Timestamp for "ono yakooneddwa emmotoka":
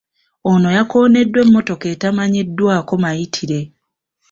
0.51-1.85